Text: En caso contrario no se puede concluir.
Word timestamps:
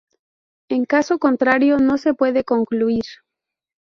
En 0.67 0.85
caso 0.85 1.19
contrario 1.19 1.77
no 1.77 1.99
se 1.99 2.15
puede 2.15 2.43
concluir. 2.43 3.03